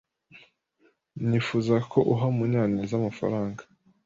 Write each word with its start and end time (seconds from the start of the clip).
inifuzaga 1.23 1.81
ko 1.91 1.99
uha 2.13 2.27
Munyanezamafaranga. 2.35 3.61